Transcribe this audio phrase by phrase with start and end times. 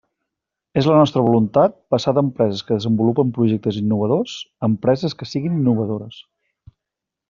[0.81, 6.23] És la nostra voluntat passar d'empreses que desenvolupen projectes innovadors a empreses que siguen innovadores.